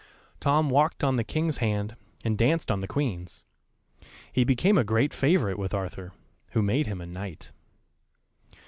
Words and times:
Tom 0.39 0.71
walked 0.71 1.03
on 1.03 1.15
the 1.17 1.23
King's 1.23 1.57
hand, 1.57 1.95
and 2.23 2.35
danced 2.35 2.71
on 2.71 2.79
the 2.79 2.87
Queen's. 2.87 3.43
He 4.33 4.43
became 4.43 4.75
a 4.79 4.83
great 4.83 5.13
favourite 5.13 5.59
with 5.59 5.75
Arthur, 5.75 6.11
who 6.53 6.63
made 6.63 6.87
him 6.87 7.01
a 7.01 7.05
knight. 7.05 7.51